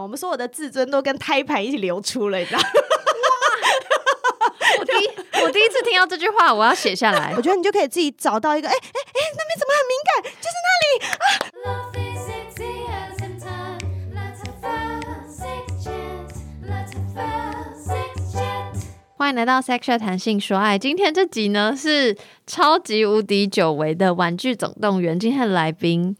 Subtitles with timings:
[0.00, 2.64] 我们所有的自尊都跟胎盘一起流出了，你知道吗？
[4.80, 5.06] 我第一
[5.44, 7.34] 我第一次听到这句话，我要写下来。
[7.36, 10.22] 我觉得你就可以自己找到一个，哎哎哎，那边怎么很敏感？
[10.40, 11.16] 就是那里啊。
[19.18, 20.78] 欢迎来到 Sexual 谈性说爱。
[20.78, 22.16] 今天这集呢是
[22.46, 25.20] 超级无敌久违的玩具总动员。
[25.20, 26.16] 今天的来宾。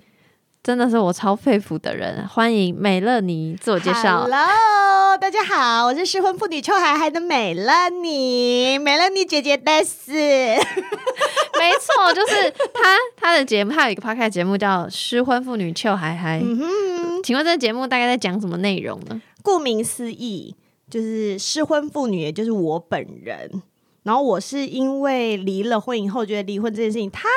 [0.63, 4.21] 真的是我超佩服的人，欢迎美乐妮自我介绍。
[4.21, 10.13] Hello，大家好，我是失婚妇女邱海海的美乐妮，美乐妮姐姐的是。
[11.59, 16.39] 没错，就是她，她的节目，她有一个 podcast 节目叫《失婚妇女邱海海》。
[16.45, 19.21] 嗯哼，请问这个节目大概在讲什么内容呢？
[19.43, 20.55] 顾名思义，
[20.89, 23.63] 就是失婚妇女，也就是我本人。
[24.03, 27.29] 然后我是因为离了婚以后，觉得离婚这件事情太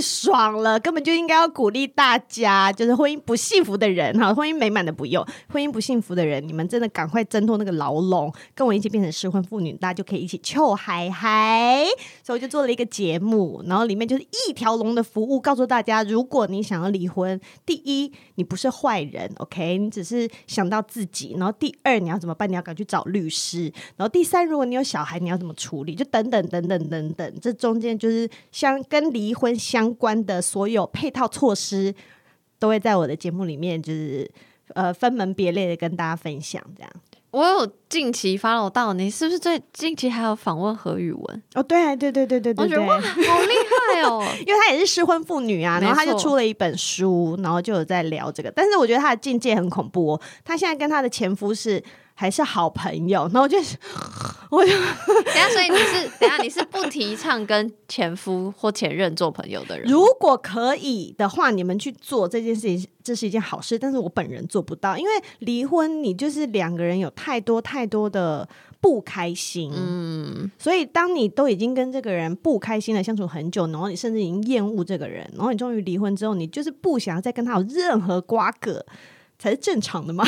[0.00, 11.84] 爽了，根本就应该要鼓励大家，就是婚姻不幸福的人哈，婚姻美满的不用，婚姻不幸福的人，你们真的赶快挣脱那个牢笼，跟我一起变成失婚妇女，大家就可以一起臭嗨嗨。
[12.22, 22.48] 所以我就做了一个节目，然后里面就是一条龙的服务，告诉大家，如果你想要离婚，第一，你不是坏人，OK，你只是想到自己，然后第二，你要怎么办？
[22.48, 23.64] 你要赶快去找律师，
[23.96, 25.94] 然后第三，如果你有小孩，你要怎么处理？
[25.94, 31.92] 就等等等等等等，这中间就是相跟离婚相关的所有配套措施，
[32.60, 34.30] 都会在我的节目里面，就是
[34.74, 36.62] 呃分门别类的跟大家分享。
[36.76, 36.92] 这样，
[37.32, 41.42] 我有近期 follow 到你，是不是最近期还有访问何宇文？
[41.54, 43.54] 哦，对啊，对对对对对，我觉得哇，好厉
[43.92, 48.52] 害哦， 因为她也是失婚妇女啊，然后她就出了一本书，然后就有在聊这个。
[48.52, 51.82] 但是我觉得她的境界很恐怖哦，她现在跟她的前夫是。
[52.14, 53.76] 还是好朋友，然后就是，
[54.48, 59.90] 我就等下，所以你是等下你是不提倡跟前夫或前任做朋友的人？
[59.90, 63.76] 如果可以的话，你们去做这件事情，这是一件好事。
[63.76, 65.10] 但是我本人做不到，因为
[65.40, 68.48] 离婚，你就是两个人有太多太多的
[68.80, 69.72] 不开心。
[69.74, 78.86] 嗯，所以当你都已经跟这个人不开心了，相处很久，然后你甚至已经厌恶这个人，然后你终于离婚之后，你就是不想要再跟他有任何瓜葛，
[79.36, 80.24] 才是正常的嘛。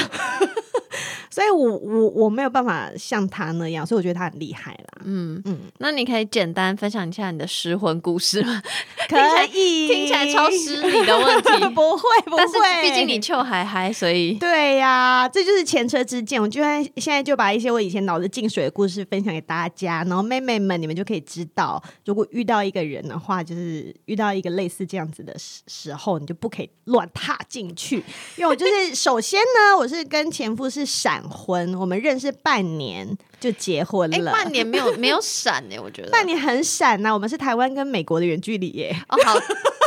[1.30, 5.02] 所以我，我我我没有办法像他那样，所以我觉得他很厉害啦。
[5.04, 8.62] 嗯嗯，那你可以简单分享一下你的失魂故事吗？
[9.08, 9.16] 可
[9.52, 11.66] 以，听起来超失礼的问题。
[11.74, 16.40] 不会不会，但是毕竟你臭嗨嗨，所以对呀、啊，这就是前车之鉴。
[16.40, 16.62] 我就
[16.96, 27.96] 现在就把一些我以前脑子进水的故事分享给大家，然后妹妹们你们就可以知道，如果遇到一个人的话，就是遇到一个类似这样子的时时候，你就不可以乱踏进去。
[28.36, 31.22] 因为我就是首先呢，我是跟前夫是闪。
[31.28, 33.06] 婚，我们认识半年
[33.40, 34.30] 就结婚了。
[34.30, 37.12] 欸、半年没有 没有闪哎、欸，我觉得半年很闪呐、啊。
[37.14, 38.96] 我们是台湾跟美国的远距离耶。
[39.08, 39.38] 哦，好，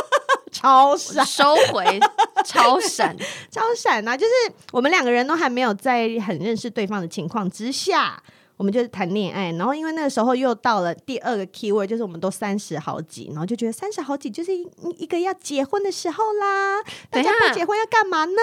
[0.52, 1.98] 超闪，收回，
[2.44, 3.16] 超闪，
[3.50, 4.16] 超闪呐。
[4.16, 4.32] 就是
[4.72, 8.22] 我们两个人都还没有在很认识对方的情况之下。
[8.60, 14.52] 我们就是谈恋爱，然后因为那个时候又到了第二个 keyword，就是我们都三十好几，然后就觉得三十好几就是
[14.98, 16.78] 一个要结婚的时候啦。
[17.08, 18.42] 大家不结婚要干嘛呢？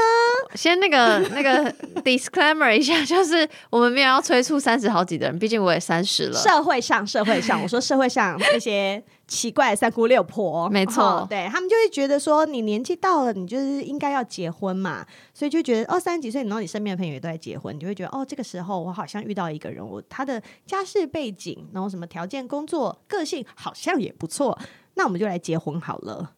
[0.56, 6.34] 先那个那个 disclaimer 一下，就是我们没有要催促三十好几的人，毕竟我也三十了。
[6.34, 9.04] 社会上，社会上，我说社会上那些。
[9.28, 24.58] 奇怪的三姑六婆，没错，对他们就会觉得说，你年纪到了，你就是应该要结婚嘛，所以就觉得哦，三十几岁，然后你身边的朋友也都在结婚，你就会觉得哦，这个时候我好像遇到一个人，我他的家世背景，然后什么条件、工作、个性好像也不错，
[24.94, 26.32] 那我们就来结婚好了。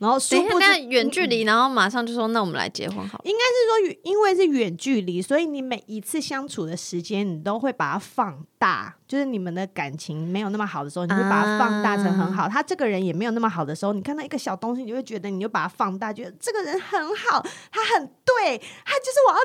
[0.00, 8.96] 然后殊不知远距离，然后马上就说：“那我们来结婚好了。”应该是说，因为是远距离，所以你每一次相处的时间，你都会把它放大。
[9.06, 12.48] 就是你们的感情没有那么好的时候，你会把它放大成很好。
[12.48, 19.38] 他这个人也没有那么好的时候，你看到一个小东西，你就会觉得，你就把它放大，觉得这个人很好，他很对，他就是我要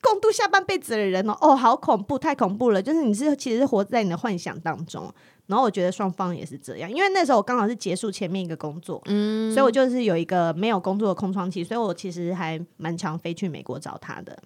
[0.00, 1.36] 共度下半辈子的人哦。
[1.42, 2.80] 哦，好恐怖，太恐怖了！
[2.80, 5.12] 就是你是其实是活在你的幻想当中。
[5.48, 14.38] 然后我觉得双方也是这样，因为那时候我刚好是结束前面一个工作，嗯，所以我就是有一个没有工作的空窗期，所以我其实还蛮常飞去美国找他的，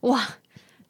[0.00, 0.26] 哇！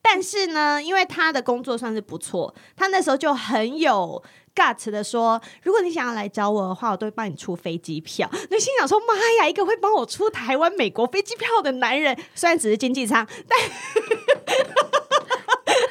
[0.09, 4.23] 但是呢，因为他的工作算是不错，他那时候就很有
[4.55, 8.31] guts 的说，如果你想要来找我的话，我都会帮你出飞机票。
[8.49, 13.58] 那心想说，妈呀，一个会帮我出台湾、美国飞机票的男人，虽然只是经济舱，但。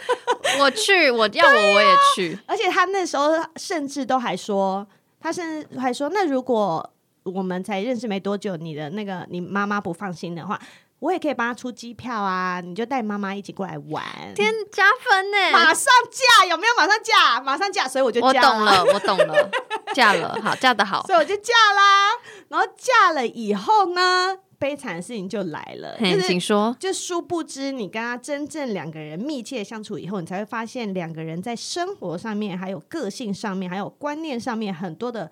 [0.60, 2.38] 我去，我要我我也去。
[2.48, 4.86] 而且他那时候甚至都还说，
[5.19, 6.88] 他甚至还说，那如果
[7.24, 10.60] 我们才认识没多久，你的那个你妈妈不放心的话，
[11.00, 14.04] 我也可以帮他出机票啊，你就带妈妈一起过来玩。
[14.34, 15.52] 天，加分呢！
[15.52, 16.74] 马上嫁，有没有？
[16.78, 18.50] 马上嫁，马上嫁，所以我就嫁了。
[18.50, 19.50] 我懂了，我懂了，
[19.94, 22.12] 嫁了，好，嫁的好， 所以我就嫁啦。
[22.48, 26.75] 然后嫁了以后呢，悲惨的事情就来了，嘿就是请说。
[26.80, 35.30] 就殊不知，你跟他真正两个人密切相处以后，你才会发现两个人在生活上面、还有个性上面、还有观念上面很多的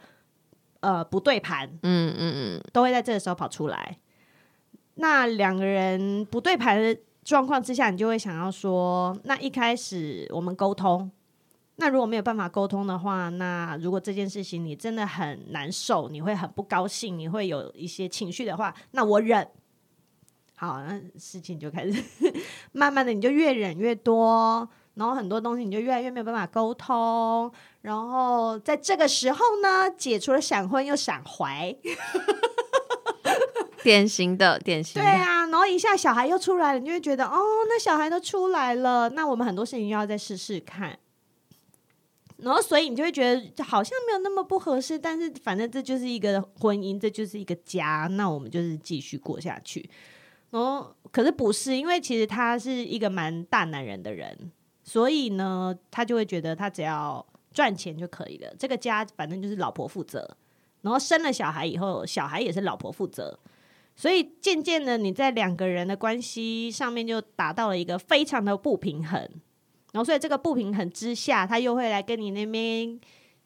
[0.82, 3.98] 呃不对盘，嗯嗯嗯，都会在这个时候跑出来。
[4.96, 11.10] 那两个人不对盘的状况之下，你就会想要说，那一开始我们沟通。
[11.78, 19.48] 那如果没有办法沟通的话，那如果这件事情你真的很难受，你会很不高兴，你会有一些情绪的话，那我忍。
[20.56, 22.04] 好，那事情就开始
[22.72, 31.76] 慢慢的，你就越忍越多，然后很多东西你就越来越没有办法沟通，然后在这个时候呢，解除了闪婚又闪怀，
[33.84, 35.10] 典型的典型的。
[35.10, 40.98] 对啊，然后一下小孩又出来了，你就会觉得哦，那小孩都出来了，那我们很多事情又要再试试看。
[42.44, 43.24] 然后，所以你就会觉
[43.56, 49.90] 得好像没有那么不合适，但是反正这就是一个婚姻，这就是一个家，那我们就是继续过下去。
[50.52, 54.52] 然后，可是不是，因为其实他是一个蛮大男人的人，
[54.84, 60.36] 所以呢，他就会觉得他只要赚钱就可以了，这个家反正就是老婆负责。
[60.82, 63.40] 然后生了小孩以后，小孩也是老婆负责，
[63.96, 69.30] 所以渐渐的，你在两个人的关系上面就达到了一个非常的不平衡。
[69.94, 72.88] 然后，所以这个不平衡之下，他又会来跟你那边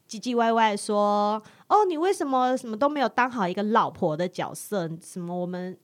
[0.08, 4.90] 唧唧歪歪说：“哦，你为什么什么都没有当好一个老婆的角色？
[5.00, 5.78] 什么我们。”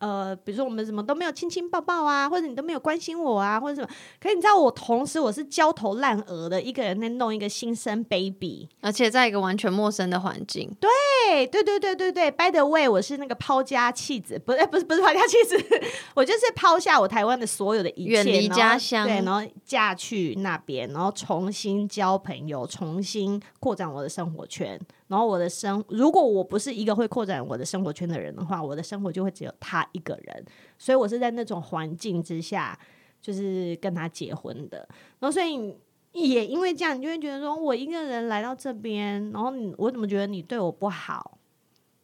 [0.00, 3.88] 呃，比如说我们什么都没有亲亲抱抱啊，或者你都没有关心我啊，或者什么。
[4.18, 10.74] 可是你知道，我同时我是焦头烂额的一个人在弄一个新生 baby，而且在一个完全陌生的环境。
[10.80, 12.30] 对，对，对，对，对，对。
[12.30, 15.56] By the way，我是那个抛家弃子，不是，不是，不是抛家弃子，
[16.16, 24.80] 我就是抛下我台湾的所有的一切，远离家乡，对，然后嫁去那边，然后重新交朋友，重新扩展我的生活圈。
[25.10, 30.44] 然后我的生，如果我不是一个会扩展我的生活圈的人的话，我的生活就会只有他一个人。
[30.78, 32.78] 所以我是在那种环境之下，
[33.20, 34.88] 就是跟他结婚的。
[35.18, 35.74] 然后所以
[36.12, 41.38] 也因为这样，你就会觉得说我一个人来到这边，然后你我怎么觉得你对我不好？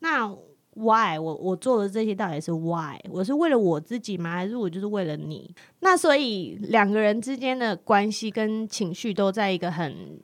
[0.00, 0.28] 那
[0.74, 2.98] why 我我做的这些到底是 why？
[3.08, 4.32] 我是为了我自己吗？
[4.32, 5.54] 还是我就是为了你？
[5.78, 10.18] 那所以两个人之间的关系跟情绪都在一个很。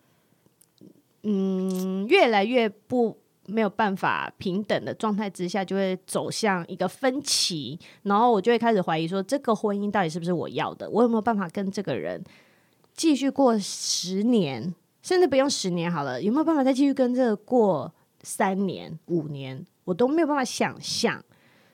[1.24, 10.88] 嗯，越来越不没有办法平等的状态之下，就会走向一个分歧，然后我就会开始怀疑说，这个婚姻到底是不是我要的？
[10.90, 12.22] 我有没有办法跟这个人
[12.92, 17.90] 继续过十年，甚至不用十年好了，有没有办法再继续跟这个过
[18.22, 19.64] 三年、五年？
[19.84, 21.24] 我都没有办法想象，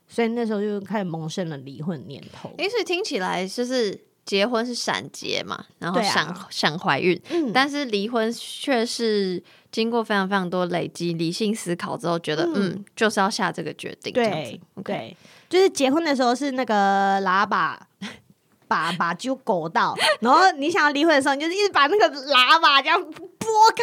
[0.06, 2.54] 所以那时候就开始萌生了离婚念头。
[2.58, 4.07] 诶，所以听起来就是。
[4.28, 9.42] 结婚是闪结嘛，然后闪闪怀孕，嗯、但是离婚却是
[9.72, 14.12] 经过非常非常多累积、理性思考之后，觉得嗯，嗯，就是要下这个决定。
[14.12, 15.16] 对对，
[15.48, 17.80] 就是结婚的时候是那个喇叭
[18.68, 23.82] 把把揪狗到，然后你想要离婚的时候，你就是一直把那个喇叭这样拨开，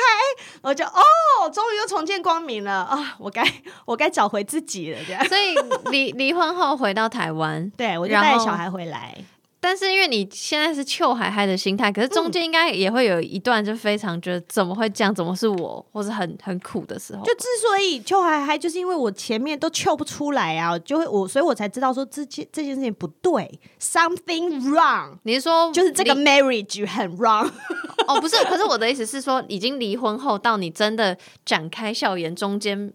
[0.62, 3.16] 我就哦，终于又重见光明了啊！
[3.18, 3.44] 我该
[3.86, 5.26] 我该找回自己了，这样。
[5.28, 5.56] 所以
[5.90, 9.18] 离 离婚后回到台湾，对我就带小孩回来。
[9.66, 17.24] 但是因为你现在是秋海海的心态，可是中间应该也会有一段就非常觉得怎么会这样，怎么是我，或是很很苦的时候。
[17.24, 25.18] 就之所以秋海海，就是因为我前面都秋不出来啊，就会我，所以我才知道说这件这件事情不对，something wrong。
[25.24, 27.50] 你是说就是这个 marriage 很 wrong？
[28.08, 32.94] 哦，不是，可是我的意思是说，已经离婚后到你真的展开笑颜，中间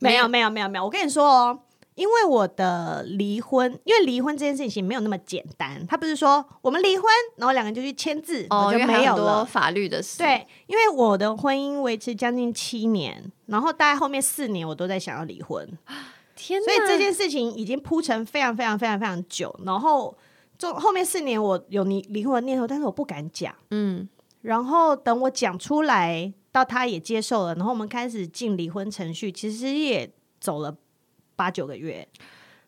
[0.00, 1.60] 没有没有没有没有，我跟你说哦。
[1.94, 10.18] 因为我的离婚，因为离婚这件事情没有那么简单，他不是说我们离婚，然后两个人就去签字，哦，就没有了法律的事。
[10.18, 15.66] 对，因为我的婚姻维持将近七年，然后大概后面四年我都在想要离婚，
[16.34, 20.16] 天哪，所以这件事情已经铺成非常非常非常非常久，然后
[20.58, 24.08] 就后面四年我有离离婚的念头，但是我不敢讲，嗯，
[24.40, 30.74] 然后等我讲出来，到他也接受了，然后我们开始进离婚程序，其实也走了。
[31.36, 32.06] 八九个月，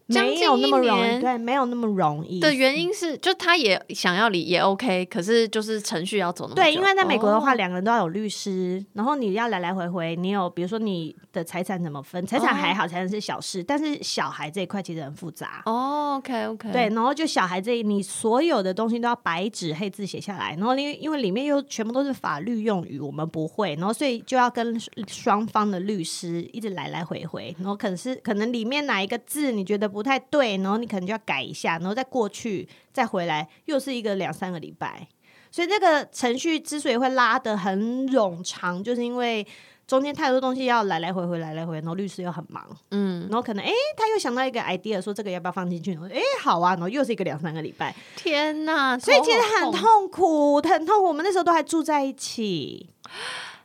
[0.07, 6.63] 没有那么容易，对，没有那么容易的原因是，就他也想要离也 OK，可是就是程序要走那么久。
[6.63, 15.63] 对，因为在美国的话，两个人都要有律师，然后你要来来回回，你有比如说你的财产怎么分，财产还好，财产是小事，但是小孩这一块其实很复杂。
[15.67, 30.77] 哦，OK OK，对，然后就小孩这一，你所有的东西都要白纸黑字写下来，然后因为因为里面又全部都是法律用语，我们不会，然后所以就要跟双方的律师一直来来回回，然后可能是可能里面哪一个字你觉得不太对，然后。
[30.77, 35.09] 你可能就要改一下，然后再过去，再回来，又是一个两三个礼拜。
[35.51, 39.47] 所以这个程序之所以会拉得很冗长，就是因为
[39.87, 45.95] 中间太多东西要来来回回来来回，然后律师又很忙，嗯，然后可能哎、欸，他又想到一个 idea，说这个要不要放进去？
[45.95, 48.99] 哎、欸，好啊，然后又是一个两三个礼拜，天哪！
[48.99, 51.07] 所以其实很痛苦，很痛苦。
[51.07, 52.91] 我们那时候都还住在一起，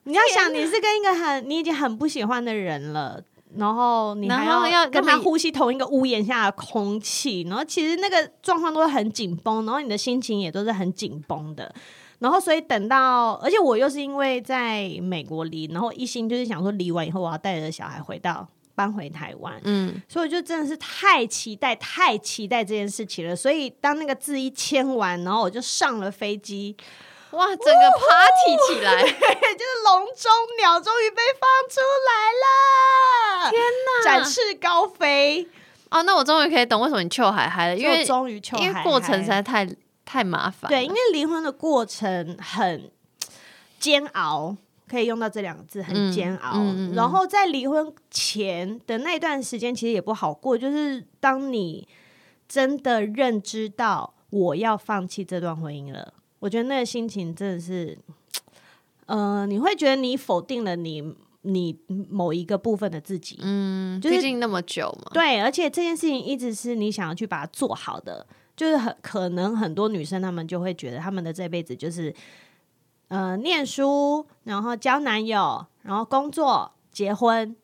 [0.06, 3.22] 你要想，你是跟一个很你已经很不喜欢的人了。
[3.56, 11.74] 然后你还要跟他呼吸同一个屋檐下的空气，然后其实那个状况都是很紧绷，然后你的心情也都是很紧绷的。
[12.20, 23.36] 然后所以等到，而且我又是因为在美国离，然后一心就是想说离完以后我要带着小孩回到搬回台湾，嗯，所以我就真的是太期待太期待这件事情了。
[23.36, 26.76] 所以当那个字一签完，然后我就上了飞机。
[27.32, 33.50] 哇，整个 party 起来， 就是笼中鸟终于被放出来了！
[33.50, 35.48] 天哪，展翅高飞
[35.90, 36.04] 哦！
[36.04, 39.66] 那我终于可以懂为什么你秋海嗨了，因为终于秋海嗨，因为过程实在太
[40.04, 40.70] 太麻烦。
[40.70, 42.92] 对，因为离婚的过程很
[43.80, 44.56] 煎熬，
[44.90, 46.52] 可以用到这两个字，很煎熬。
[46.56, 51.88] 嗯嗯嗯、然后在离婚前的那段时间，其实也不好过，就是当你
[52.50, 56.14] 真的认知到我要放弃这段婚姻了。
[56.42, 57.96] 我觉得那个心情真的是，
[59.06, 61.78] 呃，你会觉得你否定了你你
[62.10, 72.12] 某一个部分的自己，嗯，就是、毕竟那么久嘛，对，而且这件事情一直是你想要去把它做好的，就是很可能很多女生她们就会觉得她们的这辈子就是，
[73.10, 77.56] 呃，念书，然后交男友，然后工作，结婚。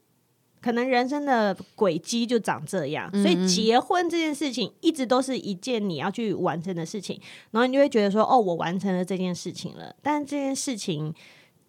[0.60, 7.22] 可能人生的轨迹就长这样，所以结婚这件事情一直都是一件你要去完成的事情，
[7.52, 11.14] 然后你就会觉得说，哦，我完成了这件事情了，但这件事情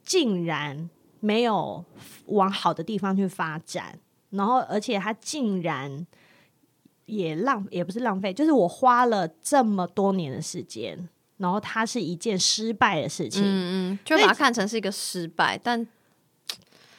[0.03, 0.89] 竟然
[1.21, 1.85] 没有
[2.27, 3.99] 往好的地方去发展，
[4.31, 6.07] 然后而且它竟然
[7.05, 15.87] 也浪，也不是浪费，就是我花了这么多年的时间，然后它是一件失败的事情，嗯嗯，就把它看成是一个失败，但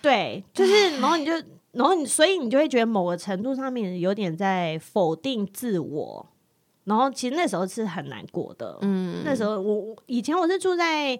[0.02, 1.34] 对，就是然后你就。
[1.72, 6.26] 然后你，所以你就会觉得某个程度上面有点在否定自我，
[6.86, 8.78] 然后其实那时候是很难过的。
[8.82, 11.18] 嗯，那时候我以前我是住在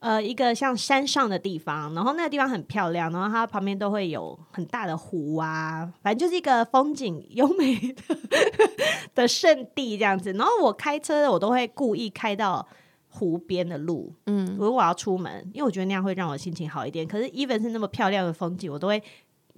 [0.00, 8.16] 呃一个像山上的地方，然后那个地方很漂亮，然后它旁边都会有很大的湖啊，反正就是一个风景优美的
[9.14, 10.30] 的圣地这样子。
[10.34, 12.68] 然后我开车我都会故意开到
[13.08, 17.08] 湖边的路，嗯，如果我要出门，因为我觉得那样会让我心情好一点。
[17.08, 19.02] 可是，even 是那么漂亮的风景，我都会。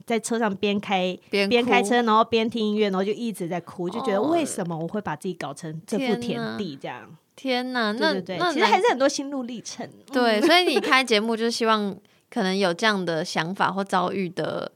[0.07, 7.17] 在车上边开边开车，然后边听音乐，然后就一直在哭，就觉得为什么我会把自己搞成这副田地这样？
[7.37, 9.88] 天哪，对对对，那其实还是很多心路历程。
[10.12, 11.97] 对，所以你开节目就是希望
[12.31, 14.73] 可能有这样的想法或遭遇的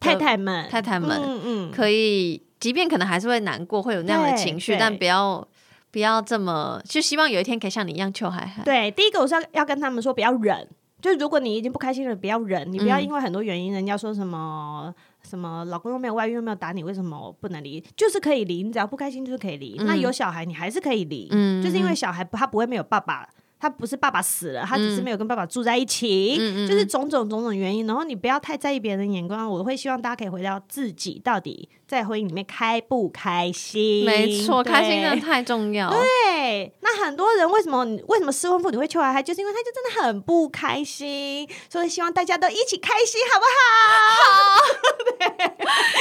[0.00, 5.46] 太太们，太太们，嗯嗯，可以，即便可能还是会难过，会有那样的情绪，但不要
[5.92, 8.64] 不要这么，就希望有一天可以像你一样，求海海。
[8.64, 10.66] 对，第一个我是要要跟他们说，不要忍。
[11.00, 17.82] 就如果你已经不开心了，不要忍，你不要因为很多原因，人家说什么什么老公又没有外遇又没有打你，为什么不能离？
[17.96, 19.76] 就是可以离，你只要不开心就是可以离。
[19.84, 21.28] 那有小孩你还是可以离，
[21.62, 23.28] 就是因为小孩他不会没有爸爸。
[23.62, 27.86] 他不是爸爸死了，他只是没有跟爸爸住在一起，嗯、就是种种种种原因。
[27.86, 34.04] 然后你不要太在意别人的眼光，我会希望大家可以回到自己到底在婚姻里面开不开心。
[34.04, 35.90] 没错，开心真的太重要。
[35.90, 43.60] 对，那很多人为什么为什么失婚妇女会秋海嗨，就是因为他就真的很不开心，所以希望大家都一起开心，好不好？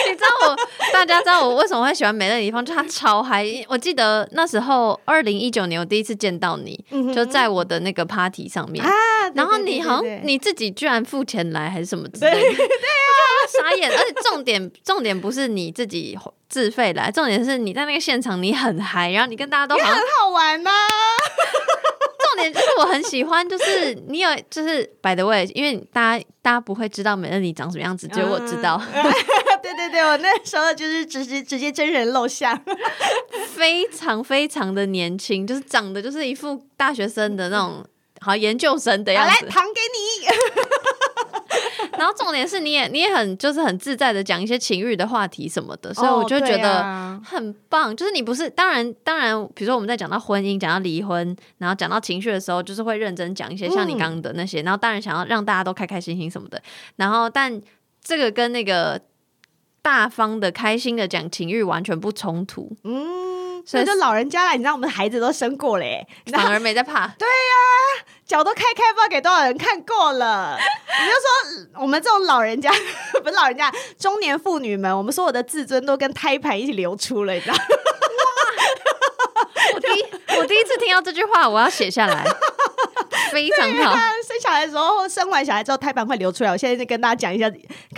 [0.08, 0.55] 你知道我，
[0.93, 3.46] 大家知道我为什么会喜欢美乐地方，就他超嗨。
[3.67, 7.50] 我记得那时候二零一九年我第一次见到你，嗯、就在。
[7.50, 8.91] 我的那个 party 上面，啊、
[9.36, 12.65] 然后你好像你自己居然付钱来还是什么之类的，对，啊，
[13.62, 13.91] 傻眼。
[13.91, 16.17] 而且重点重点不是你自己
[16.48, 20.88] 自费来，重点是你在那个现场你很嗨，然后你跟大家都好，很好玩呐、啊。
[22.19, 28.79] 重点就是我很喜欢，就是你有就是 by the way，因为大家大家不会知道美乐你长什么样子，只有我知道。
[28.93, 29.03] 嗯、
[29.63, 32.55] 对对对，我那时候就是直接直接真人露相，
[33.55, 37.83] 非常非常的年轻，就是长得就是一副大学生的那种，
[38.22, 39.46] 好研究生的样子。
[39.46, 40.28] 来，糖给你。
[41.98, 47.94] 然后重点是，你也你也很就是很自在的讲一些情欲的话题什么的，所以我就觉得很棒。
[47.96, 54.62] 就是你不是当然当然，比如说我们在讲到婚姻、讲到离婚，然后讲到情绪的时候，就是会认真讲一些像你刚刚的那些。
[54.62, 56.62] 然后当然想要让大家都开开心心什么的。
[56.96, 57.62] 然后但
[58.02, 59.02] 这个跟那个
[59.82, 62.72] 大方的、开心的讲情欲完全不冲突。
[62.84, 63.28] 嗯，
[63.70, 67.08] 所以就老人家了，你知道我们的孩子都生过嘞，反而没在怕。
[67.20, 67.54] 对呀、
[68.04, 68.10] 啊。
[68.26, 70.58] 脚都开开，不知道给多少人看过了。
[70.58, 72.72] 你就说我们这种老人家，
[73.24, 77.62] 不是老人家，中年妇女们，我们所有的自尊都跟胎盘一起流出了，你知道吗？
[79.74, 80.06] 我第一
[80.38, 82.24] 我第一次听到这句话，我要写下来，
[83.32, 83.94] 非常好。
[84.28, 86.52] 生小孩的时候，生完小孩之后胎盘会流出来。
[86.52, 87.50] 我现在就跟大家讲一下，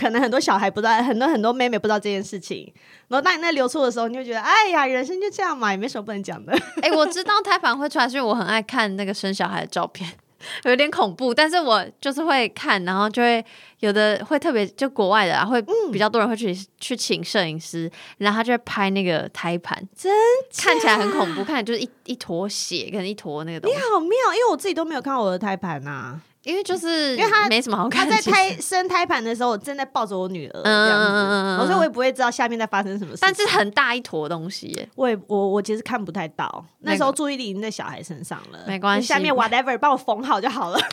[0.02, 2.72] 可能很多小孩不知道，很多很多妹妹不知道这件事情。
[3.06, 6.52] 然后当你那流出的时候，你就觉得，哎呀，人生就这样嘛，也没什么不能讲的。
[6.82, 10.10] 哎、欸，我知道胎盘会出来，是因为我很爱看那个生小孩的照片。
[10.64, 13.44] 有点恐怖，但是我就是会看，然后就会
[13.78, 20.12] 有的会特别就国外的啊，会比较多人会去、嗯、去请摄影师，然后他就会拍那个胎盘，真
[20.58, 23.76] 看起来很恐怖，看起来就是一一坨血跟一坨那个东西。
[23.76, 26.20] 你好妙，因为我自己都没有看过我的胎盘啊。
[26.44, 33.18] 因为就是因为他没什么好看，他在胎生胎盘的时候，我正在抱着我女儿这样子，嗯，所以我也不会知道下面在发生什么事。
[33.20, 40.78] 但是很大一坨东西耶，我也我我其实看不太到，那时候注意力已经在小孩身上了，没关系，下面 whatever 帮我缝好就好了。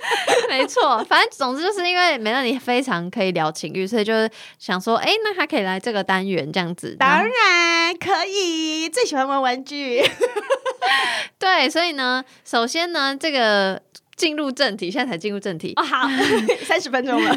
[0.48, 6.96] 没错，反正总之就是因为美乐你非常可以聊情欲，所以就是想说，哎、欸，那他可以来这个单元这样子。
[6.98, 10.02] 当然可以，最喜欢玩玩具。
[11.38, 13.80] 对，所以呢，首先呢，这个
[14.16, 15.72] 进入正题，现在才进入正题。
[15.76, 16.08] 哦，好，
[16.64, 17.34] 三十分钟了。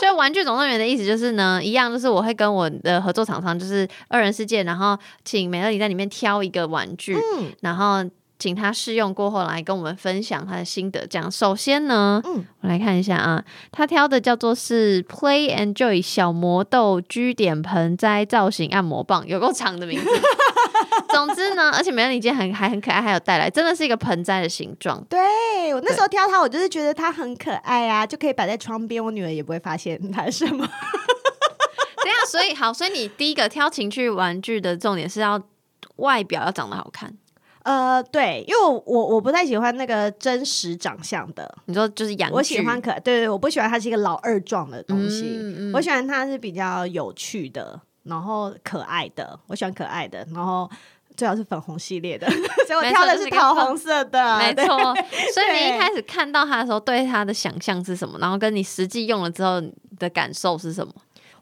[0.00, 8.04] 所以《玩具总动员》的意思就是呢，一样就是我会跟我的合作厂商，就是二人世界，然后请美乐你在里面挑一个玩具，嗯，然后。
[8.38, 11.06] 请他试用过后来跟我们分享他的心得。
[11.06, 20.06] 这样，首先呢，嗯，我来看一下啊，他挑的叫做是 Play and Joy 小魔豆居点盆栽造型按摩棒，有够长的名字。
[21.10, 25.02] 总之呢，而且美乐妮今天很还很可爱，还有带来，真的是一个盆栽的形状。
[25.08, 30.68] 对，我那时候挑它，我就是觉得它很可爱啊，就可以摆在窗边，我女儿也不会发现它是什么。
[32.04, 35.40] 这样，所以好，所以你第一个挑情趣玩具的重点是要
[35.96, 37.12] 外表要长得好看。
[37.68, 41.54] 呃，对，因为我我我不太喜欢那个真实长相的。
[41.66, 45.36] 你说就是养，我喜欢可爱，对对，我不喜欢它是一个老二状的东西。
[45.38, 49.38] 嗯嗯、我喜欢它是比较有趣的，然后可爱的。
[49.48, 50.66] 我喜欢可爱的，然后
[51.14, 52.26] 最好是粉红系列的。
[52.66, 54.64] 所以我挑的是桃红色的，没错。
[55.34, 58.18] 所以你一开始看到它的时候，对它的想象是什么？
[58.18, 59.60] 然后跟你实际用了之后
[59.98, 60.90] 的感受是什么？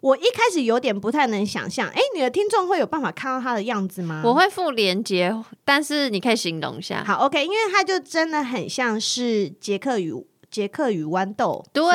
[0.07, 4.23] 我一开始有点不太能想象，哎，你的听众会有办法看到他的样子吗？
[4.25, 5.35] 我会附连接，
[5.65, 7.03] 但是你可以形容一下。
[7.05, 10.15] 好，OK，因为它就真的很像是杰克与
[10.49, 11.91] 杰克与豌豆，对，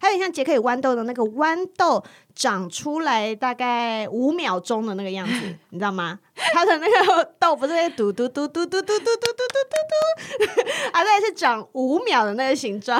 [0.00, 2.02] 还有像杰克与豌豆的那个豌豆
[2.34, 6.18] 长出来大概五秒钟的那个样子，你知道吗？
[6.54, 10.46] 它的那个豆不是在嘟嘟嘟嘟嘟嘟嘟嘟嘟嘟嘟，
[10.94, 12.98] 它大概是长五秒的那个形状，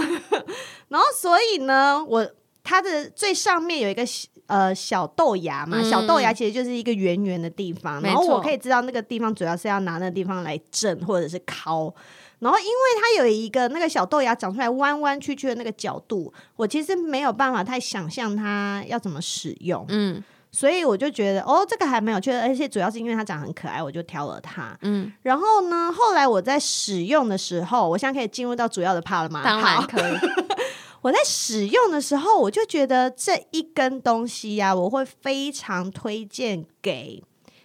[0.88, 2.30] 然后所以呢，我
[2.62, 4.02] 它的最上面有一个。
[4.50, 11.94] 呃，小豆芽嘛，小豆芽其实就是一个圆圆的地方，嗯，然后我可以知道那个地方主要是要拿那个地方来震或者是敲，
[12.40, 29.42] 然后因为它有一个那个小豆芽长出来弯弯曲曲的那个角度，我其实没有办法太想象它要怎么使用，嗯，所以我就觉得哦，这个还蛮有趣的，而且主要是因为它长得很可爱，我就挑了它，嗯，然后呢，后来我在使用的时候，我现在可以进入到主要的 part 了吗？
[29.44, 30.12] 当然可以。
[31.02, 37.22] 我在使用的时候，我就觉得这一根东西呀、啊，我会非常推荐给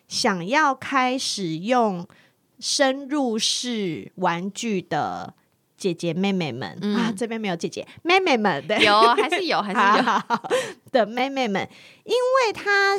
[0.07, 2.07] 想要开始用
[2.59, 5.33] 深入式玩具的
[5.75, 10.39] 姐姐妹妹们、嗯、啊，这边没有姐姐妹妹们的，有还是有还是有
[10.93, 11.67] 的妹妹们，
[12.05, 12.97] 因为它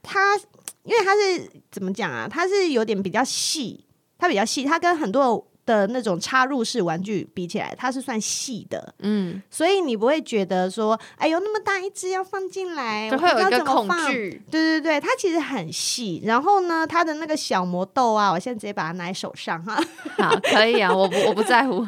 [0.00, 0.36] 它
[0.84, 2.28] 因为它是怎么讲啊？
[2.30, 3.84] 它是有点比较细，
[4.16, 5.48] 它比较细，它跟很多。
[5.64, 14.42] 的那种插入式玩具比起来，它是算细的，嗯，所以你不会觉得说，哎呦，那么大一只要放进来，就会有一个恐惧。
[14.50, 16.20] 对对对，它其实很细。
[16.24, 19.82] 然后呢，它的那个小魔豆啊，我现在直接把它拿在手上哈。
[20.16, 21.86] 好，可以啊，我不我不在乎。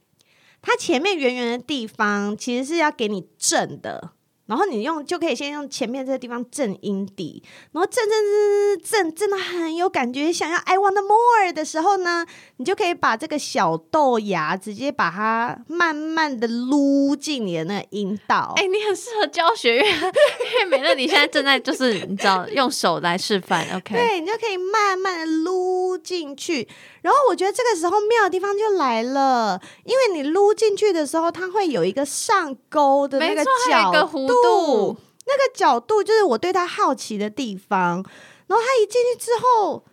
[0.60, 4.10] 它前面圆圆的地方，其实是要给你震的。
[4.46, 10.32] 然后你用就可以先用前面这个地方震音底，然后震震震震震，真的很有感觉。
[10.32, 12.24] 想要 I want more 的时候呢，
[12.58, 18.54] 你就可以把这个小豆芽直接把它慢慢的撸进你的那个阴道。
[18.56, 23.94] 哎、你很适合教学，院因为美乐你现在正在就是你知道用手来示范，OK？
[23.94, 26.68] 对，你就可以慢慢的撸进去。
[27.06, 33.92] 然后我觉得这个时候妙的地方就来了，因为你撸进去的时候，它会有一个上钩的那个角
[34.26, 38.04] 度，那个角度就是我对它好奇的地方。
[38.48, 39.84] 然后它一进去之后，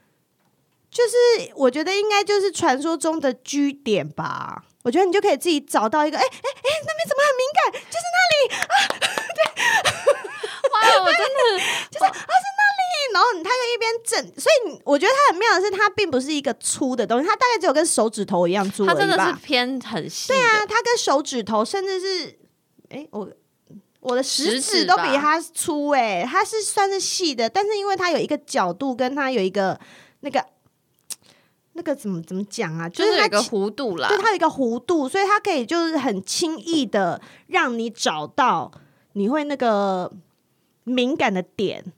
[0.89, 4.63] 就是我觉得应该就是传说中的居点吧。
[4.81, 7.71] 我觉得你就可以自己找到一个，哎哎哎，那边怎么很敏感？
[7.91, 8.75] 就是那里啊，
[9.37, 9.43] 对，
[10.71, 11.39] 哇，我真的
[11.93, 12.53] 就是啊是。
[13.13, 18.85] 然后它就一边震，所以我觉得它很妙的是，它并不是一个粗的东西，它大概只有跟手指头一样粗。
[18.85, 20.29] 它真的是偏很细。
[20.29, 22.39] 对啊，它跟手指头甚至是，
[22.89, 23.29] 哎，我
[23.99, 29.79] 我的食指都比它粗哎，它是算是细的，但是因为它有一个角度，跟它有一个
[30.21, 30.45] 那个
[31.73, 32.89] 那个怎么怎么讲啊？
[32.89, 38.71] 就是有一个弧度啦，就它有一个弧度，所以它可以就是很轻易的让你找到
[39.13, 40.11] 你会那个
[40.83, 41.93] 敏感的点，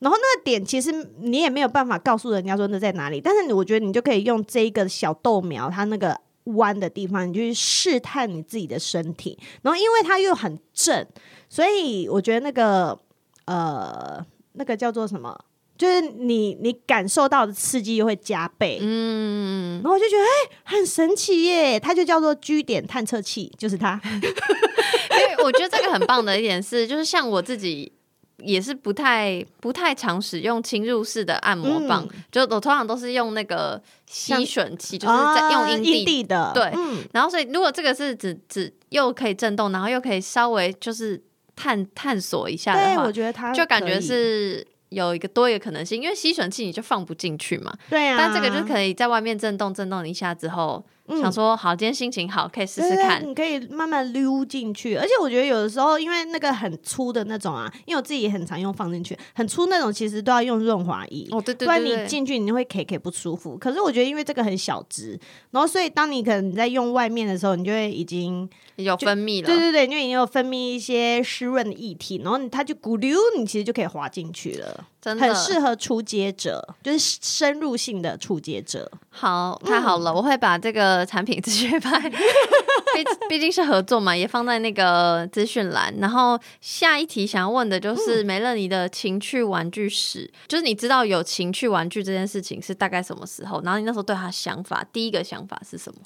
[0.00, 11.06] 然后那个点其实你也没有办法告诉人家说那在哪里，但是我觉得你就可以用这一个小豆苗，它那个弯的地方，你就去试探你自己的身体，然后因为它又很正，
[11.48, 12.98] 所以我觉得那个
[13.46, 15.38] 呃那个叫做什么？
[15.76, 21.78] 就是你，你感受到的刺激又会加倍，嗯，然后我就觉得哎、欸，很神奇耶！
[21.78, 24.00] 它就叫做 G 点探测器，就是它。
[24.04, 27.92] 因为我觉得这个很棒的一点是，就是像我自己
[28.38, 41.22] 也是不太不太常使用侵入式的按摩棒，嗯、就我通常都是用那个吸吮器，就是在用阴蒂，地的，对，嗯、然后所以如果这个是只只又可以震动，然后又可以稍微就是
[41.56, 44.66] 探探索一下的话，我觉得它就感觉是。
[44.90, 47.70] 有一个多一个可能性，因为吸吮器你就放不进去嘛。
[47.90, 48.16] 对啊。
[48.16, 53.26] 但这个就可以在外面震动震动一下之后，嗯、想说好，今天心情好，可以试试看。
[53.26, 61.26] 你可以慢慢溜进去，而且我觉得有的时候，因为那个很粗的那种啊，因为我自己也很常用放进去，很粗那种其实都要用润滑液。
[61.30, 61.66] 哦，对对对，对。
[61.66, 63.56] 不然你进去你会 K K 不舒服。
[63.56, 65.18] 可是我觉得因为这个很小只，
[65.50, 69.46] 然后所以当你可能在用外面的时候，你就会已经有分泌了。
[69.46, 74.84] 对对对，因为你有分泌一些湿润的液体，然后它就咕溜，你其实就可以滑进去了。
[75.00, 78.90] 真的很适合初阶者，就是深入性的初阶者。
[79.10, 85.94] 好，太好了，嗯、我会把这个产品资讯拍， 毕毕竟是合作嘛，也放在那个资讯栏。
[85.98, 93.60] 然后下一题想要问的就是梅乐妮的情趣玩具史，嗯、就是你知道有情趣玩具这件事情是大概什么时候？
[93.62, 96.00] 然后你那时候对他想法，第一个想法是什么？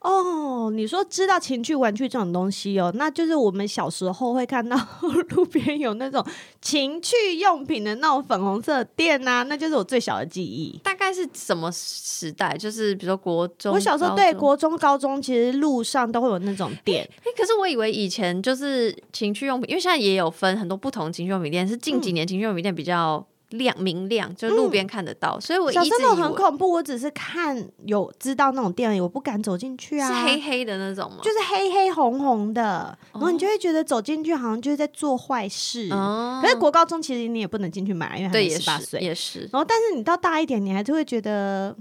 [0.00, 4.74] 哦，你说知道情趣玩具这种东西哦，那就是我们小时候会看到
[5.36, 6.24] 路边有那种
[6.62, 10.78] 情趣用品的那种粉红色店呐，那就是我最小的记忆。
[10.82, 12.56] 大概是什么时代？
[12.56, 17.06] 就是比如说国中，我小时候对国中、高中其实路上都会有那种店。
[17.18, 23.22] 哎，可是我以为以前就是情趣用品，因为现在也有分很多不同情趣用品店，是近几年情趣用品店比较。
[23.50, 26.70] 亮明亮，就路边看得到，嗯、所以我一直以为小时候很恐怖。
[26.70, 30.06] 我只是看有知道那种店里，我不敢走进去啊。
[30.06, 31.18] 是黑黑的那种吗？
[31.22, 35.88] 就是黑黑红红的，然后你就会觉得走进去好像就是在做坏事。
[35.90, 39.40] 哦、可是国高中其实你也不能进去买，因为还没十八岁，也是。
[39.52, 41.76] 然后，但是你到大一点，你还是会觉得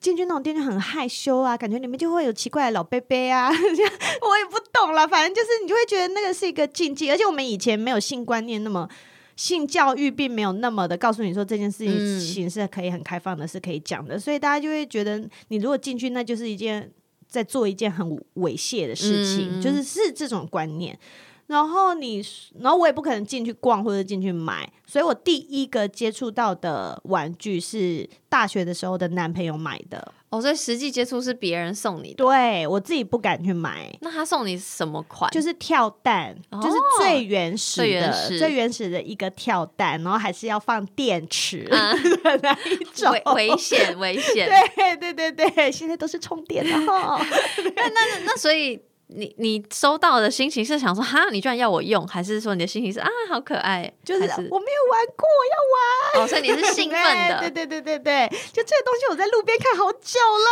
[0.00, 3.50] 进去那种店就很害羞啊，感觉里面就会有奇怪的老伯伯啊。
[3.52, 8.88] 我也不懂了，反正就是你就会觉得那个是一个禁忌，而且我们以前没有性观念那么。
[9.36, 11.84] 性教育并没有那么的告诉你说这件事
[12.20, 15.18] 情是可以很开放的，是可以讲的，所以大家就会觉得
[15.48, 16.90] 你如果进去，那就是一件
[17.26, 20.98] 在做一件很猥亵的事情，就是是这种观念。
[21.46, 22.24] 然后你，
[22.60, 30.12] 然后我也不可能进去逛或者进去买，所以我第一个接触到的玩具是大学的时候的男朋友买的。
[30.34, 33.88] 哦，所以实际接触是别人送你的，对，我自己不敢去买。
[34.00, 35.30] 那他送你什么款？
[35.30, 44.48] 就是跳蛋，哦、就是最原始的、最原始、最原始的一个跳蛋，然后还是要放电池 的那一 种，危危险危险。
[44.76, 47.24] 对对对对，现在都是充电的哈。
[47.76, 48.80] 那那那所以。
[49.08, 53.92] 你你收到的心情是想说哈，你居然要我用，还是说你的心情是啊，好可爱？
[54.02, 56.24] 就是我没有玩过，我要玩。
[56.24, 57.38] 哦，所以你是 兴奋的。
[57.40, 60.48] 对对对对对，就这个东西我在路边看好久了。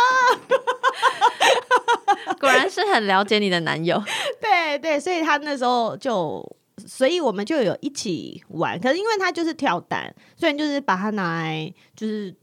[2.39, 4.01] 果然是很了解你的男友。
[4.39, 6.45] 对对，所以他那时候就，
[6.85, 8.79] 所以我们就有一起玩。
[8.79, 12.33] 可是因为他就是跳蛋，所以就是把它拿来就是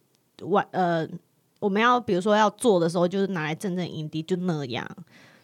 [0.43, 0.67] 玩。
[0.73, 1.07] 呃，
[1.61, 4.85] 我们要比如说要做的时候，就是拿来震震营地，就那样。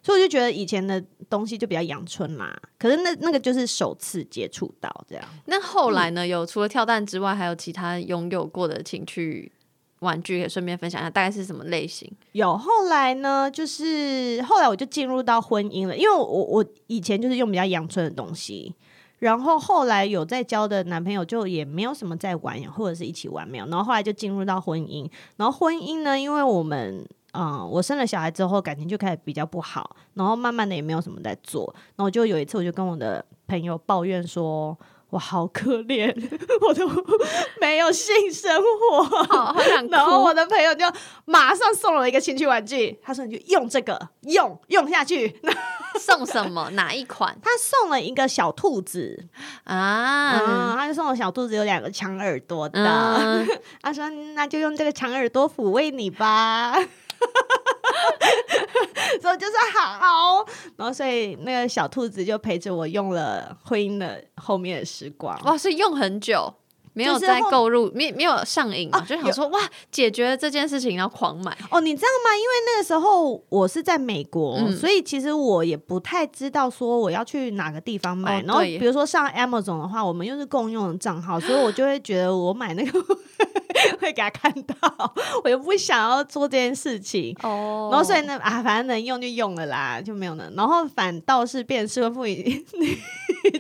[0.07, 5.25] 所以我就觉得以前的东西就比较阳春嘛，可是那那个就是首次接触到这样。
[5.47, 6.25] 那后来呢？
[6.25, 9.51] 有除了跳蛋之外，还有其他拥有过的情趣
[9.99, 12.09] 玩具，可以顺便分享一下，大概是什么类型？
[12.31, 18.73] 有后来呢，就是后来我就进入到婚姻了，因为我我以前就是用比较阳春的东西，
[19.19, 27.05] 然后后来有在交的男朋友就也没有什么在玩，或者是一起玩没有，然后后来就进入到婚姻，然后婚姻呢，因为我们。
[27.37, 34.77] 嗯，我生了小孩之后，感情就开始比较不好，然后慢慢的也没有什么在做，然后就有一次，我就跟我的朋友抱怨说
[35.11, 36.11] ：“我好可怜，
[36.67, 36.89] 我都
[37.61, 39.93] 没有性生活。”好，好想哭。
[39.93, 40.85] 然后我的朋友就
[41.27, 45.39] 马上送了一个情趣玩具，他说：“你就用这个，用用下去。
[46.01, 46.69] ”送什么？
[46.71, 47.37] 哪一款？
[47.43, 49.27] 他送了一个小兔子
[49.65, 52.81] 啊，嗯，他就送了小兔子，有两个长耳朵的。
[53.17, 53.47] 嗯、
[53.81, 56.77] 他说：“那就用这个长耳朵抚慰你吧。”
[59.21, 60.45] 所以就是好，
[60.77, 65.39] 然后所以那个小兔子就陪着我用了婚姻的后面的时光。
[65.45, 66.53] 哇，是用很久。
[66.93, 71.55] 没有在购入，没没有上瘾啊，就想说哇，解决了这件事情，然后狂买。
[71.71, 72.35] 哦，你知道吗？
[72.35, 78.41] 因为那个时候我是在美国，嗯、所以其实我也不太知道说我要去哪个地方买。
[78.41, 82.99] 哦、然后比如说上 Amazon 的话，我们又是共用的账号，所以我就会觉得我买那个
[84.01, 87.37] 会给他看到，我又不想要做这件事情。
[87.43, 90.51] 哦，然后所以呢啊，反正能用就用了啦，就没有了。
[90.57, 92.65] 然后反倒是变成失婚妇女。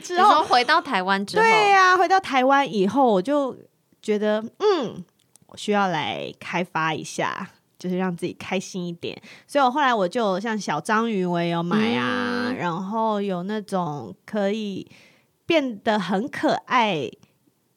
[0.02, 3.56] 之后回到台湾之后，对呀、啊，回到台湾以后，我就
[4.02, 5.04] 觉得，嗯，
[5.46, 7.48] 我需要来开发一下，
[7.78, 9.20] 就是让自己开心一点。
[9.46, 14.90] 所以我后来我就像小章鱼，我也有买啊，嗯、然后有那种可以
[15.44, 17.08] 变得很可爱。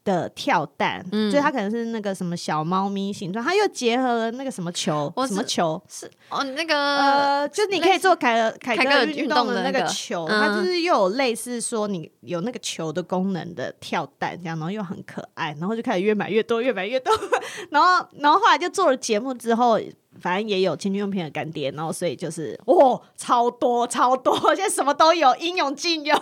[0.09, 5.81] 的跳蛋，嗯，就它可能是那个什么小猫咪形状，它又结合了那个什么球，什么球？
[5.87, 17.13] 是哦，那个呃，就你可以做凯尔凯格运动的那个球，那个，它就是又有类似说你有那个球的功能的跳蛋这样，然后又很可爱，然后就开始越买越多，越买越多，
[17.69, 19.79] 然后然后后来就做了节目之后，
[20.19, 26.15] 反正也有情趣用品的干爹，然后所以就是哇，超多超多，现在什么都有，应有尽有。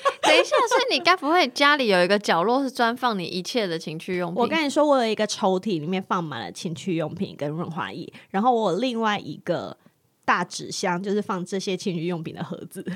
[0.22, 4.42] 等一下，所以你该不会家里有一个角落是专放你一切的情趣用品？
[4.42, 9.76] 我跟你说，我有一个抽屉，里面放满了情趣用品跟润滑液，然后我有另外一个
[10.24, 12.84] 大纸箱，就是放这些情趣用品的盒子。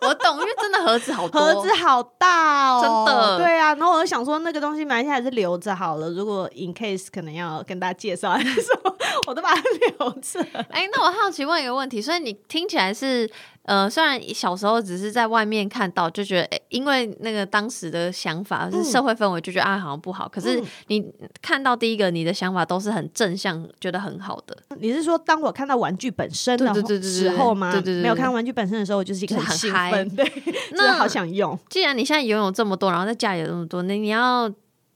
[0.00, 3.38] 我懂，因为真的盒子好多，盒子好大哦，真的。
[3.38, 6.08] 对啊，然后我就想说，那个东西买下来还是留着好了。
[6.08, 10.40] 如果 in case 可能要跟大家介绍还是什么，我都把它留着。
[10.70, 13.28] 哎、欸，那我好奇问一个问题，所以你听起来是。
[13.64, 20.26] 呃，虽然小时候只是在外面看到，就觉得，欸、因为那个当时的想法是社会氛围，就觉得啊好像不好。
[20.26, 21.04] 可是你
[21.42, 24.56] 看到第一个，你的想法都是很正向，觉得很好的。
[24.78, 27.70] 你是说，当我看到玩具本身的时候吗？
[27.70, 30.32] 对对对，没有看到玩具本身的时候，我就是一个很兴奋，对，
[30.72, 31.58] 那好想用。
[31.68, 34.50] 既然你现在拥有这么多，然后在家里有这么多，那你要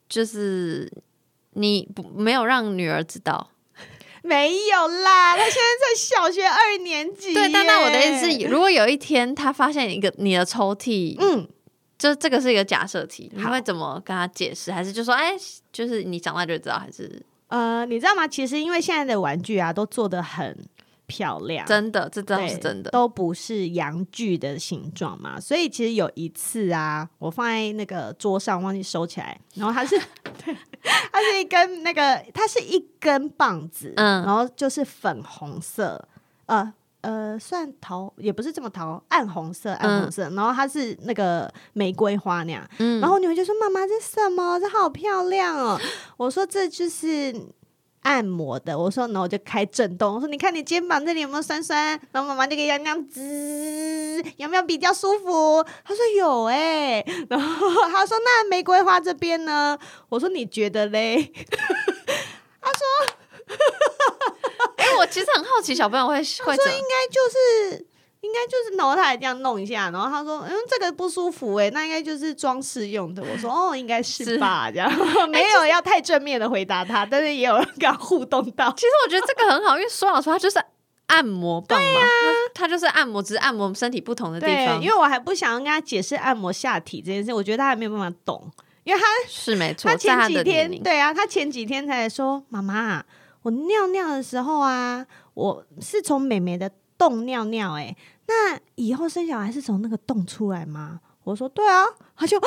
[0.08, 0.90] 就是
[1.50, 3.50] 你不没有让女儿知道。
[4.22, 7.34] 没有啦，他现在在小学二年级。
[7.34, 11.48] 对，但那我的意思是，如果有一天他发现一个你的抽屉，嗯，
[11.98, 14.70] 就这个是一个假设题，你会怎么跟他解释？
[14.70, 15.34] 还是就说，哎，
[15.72, 16.78] 就是你长大就知道？
[16.78, 18.26] 还是呃，你知道吗？
[18.26, 20.56] 其实因为现在的玩具啊，都做的很
[21.06, 25.40] 漂亮，真的，这倒是真的，都不是阳具的形状嘛。
[25.40, 30.00] 所以其实有一次啊，我放在那个桌上忘记收起来，然后它是
[30.44, 30.56] 对。
[31.12, 36.08] 它是一根那个，它是一根棒子，嗯，然后就是粉红色，
[36.46, 44.58] 呃呃，算桃也不是这么桃，暗红色，暗红色，嗯、然后它是那个玫瑰花那样，嗯，然后女儿就说：“妈妈，这什么？
[44.60, 45.80] 这好漂亮哦！”
[46.16, 47.34] 我说：“这就是。”
[48.02, 51.98] 按摩的，我说，然后我就开震动，我说，你看你肩膀这里有没有酸酸？
[52.10, 55.64] 然后妈妈就给洋洋滋，有没有比较舒服？
[55.84, 59.78] 他说有哎、欸，然后他说那玫瑰花这边呢？
[60.08, 61.32] 我说你觉得嘞？
[62.60, 63.56] 他说，
[64.76, 67.86] 哎、欸，我其实很好奇，小朋友会会说应该就是。
[68.22, 74.68] 应该就是，然后他还这样弄一下，然后他说：“嗯，这个不舒服哎，那应该就是装饰用的。”我说：“哦，应该是吧。
[74.68, 74.90] 是”这样
[75.28, 78.72] 没有要太正面的回答他，但是也有人跟他互动到。
[78.76, 80.62] 其实我觉得这个很好，因为说老实话，就是
[81.08, 82.00] 按摩棒嘛，
[82.54, 84.80] 他就是按摩，只是按摩身体不同的地方。
[84.80, 88.48] 因为我还不想要跟他解释按摩下体这件事，我觉得他还没有办法懂，
[88.84, 89.90] 因为他是没错。
[89.90, 93.04] 他前几天对啊，他前几天才说：“妈妈，
[93.42, 95.04] 我尿尿的时候啊，
[95.34, 96.70] 我是从美眉的
[97.08, 97.96] 洞尿尿。”哎。
[98.28, 101.00] 那以后生小孩是从那个洞出来吗？
[101.24, 101.84] 我说对啊，
[102.16, 102.40] 他就。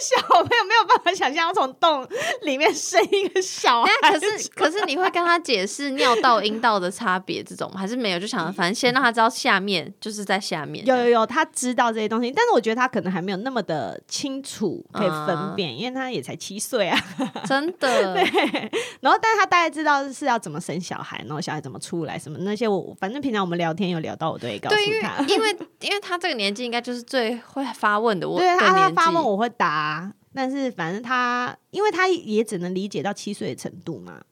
[0.00, 2.06] 小朋友没有办法想象要从洞
[2.42, 8.18] 里面生一个小孩，可是可是你会跟他解释尿道阴道的差别这种还是没有？
[8.18, 10.84] 就想反正先让他知道下面就是在下面。
[10.86, 16.98] 有有有，他知道这些东西，但是我觉得他可能还没有那么的清楚可以分辨，嗯、因为他也才七岁啊，
[17.46, 18.14] 真的。
[18.16, 29.85] 对，然后但是他大概知道是要怎么生小孩，然后小孩怎么出来什么那些我，我反正平常我们聊天有聊到，我都会告诉他，因为因为因为他这个年纪应该就是最会发问的，我对他他发问我会答，
[30.34, 34.22] 但是反正他，因为他也只能理解到七岁的程度嘛，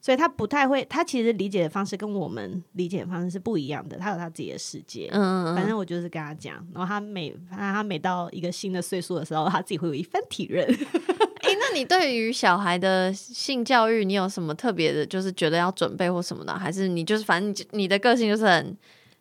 [0.00, 0.84] 所以他不太会。
[0.86, 3.98] 他其实理解的方式跟我们理解的方式是不一样的。
[3.98, 10.66] 他有他自己的世界，嗯，反正我就是跟他讲，然后他每他每到一个新的岁数的时候，他自己会有一番体认。
[10.66, 18.76] 哎、欸，那你对于小孩的性教育，你有什么特别的，就是觉得要准备或什么的，还是你就是反正你你的个性就是很。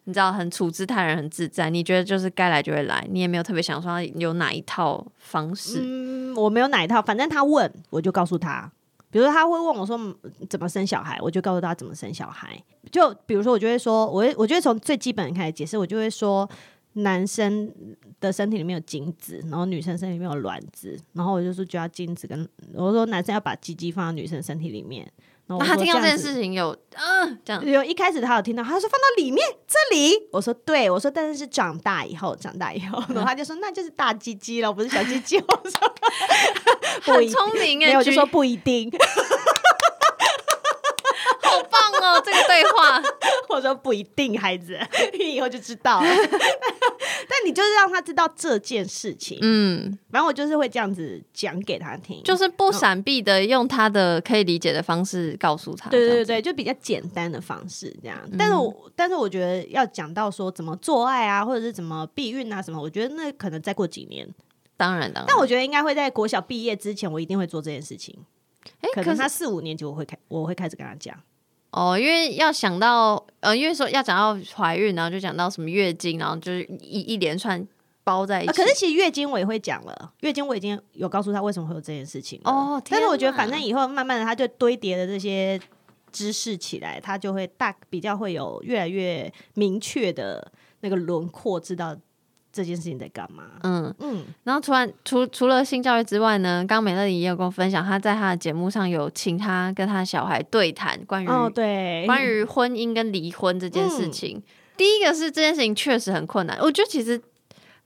[0.06, 1.70] 你知道很处之泰然，很自在。
[1.70, 5.80] 你觉得就是该来就会来，你也没有特别想说有哪一套方式。
[5.82, 8.72] 嗯，我没有哪一套，反正他问我就告诉他。
[9.10, 9.98] 比如说他会问我说
[10.50, 12.60] 怎么生小孩，我就告诉他怎么生小孩。
[12.92, 16.50] 就比如说我就会说，我我觉得从最基本的开始解释，我就会说，
[16.94, 17.72] 男生
[18.20, 25.10] 的身体里面有精子，然后女生身体里面有卵子，然后我就说就要精子跟我说男生要把鸡鸡放到女生身体里面。
[25.46, 27.66] 然后那他听到这件事情有嗯、呃、这样。
[27.66, 35.38] 有一开始他有听到，他说放到里面这里，我说对，我说但是是长大以后长大以后，然后他就说那就是大鸡鸡了，不是小鸡鸡。
[35.46, 35.94] 我说
[37.14, 38.90] 很聪明哎，没有就说不一定。
[42.62, 43.26] 好棒哦，这个对话。
[43.56, 44.80] 我说不一定，孩子，
[45.18, 46.08] 你 以后就知道了。
[47.30, 49.38] 但你就是让他知道这件事情。
[49.42, 55.89] 嗯，反正我就是会这样子讲给他听，就是不闪避的，用他的可以理解的方式告诉他。
[55.89, 58.20] 对对对，就比较简单的方式这样。
[58.26, 64.28] 嗯、但是我但是我觉得要讲到说怎么做爱啊，或者是怎么避孕啊什么，我觉得那可能再过几年。
[64.76, 65.26] 当然当然。
[65.28, 68.18] 但我觉得应该会在国小毕业之前，我一定会做这件事情。
[68.82, 71.16] 哎、欸，可能他四五年级我会开，我会开始跟他讲。
[71.74, 77.68] 哦，因为要想到，呃，因为说要讲到怀孕，然后就讲到什么月经，然后就是一一连串
[78.04, 78.52] 包在一起。
[78.52, 82.40] 啊，可是其实月经我也会讲了，月经我已经有告诉他为什么会有这件事情。
[82.44, 85.60] 哦，但是我觉得反正以后慢慢的他就堆叠的这些
[86.12, 91.98] 知识起来，他就会大比较会有越来越明确的那个轮廓，知道。
[92.54, 93.46] 这件事情在干嘛？
[93.63, 104.38] 嗯嗯，然后除完除除了性教育之外呢，刚美乐妮也有跟我分享，她在她的节目上有请她跟她小孩对谈关于哦对关于婚姻跟离婚这件事情。
[104.38, 104.44] 嗯、
[104.78, 107.20] 第一个是这件事情确实很困难，我觉得其实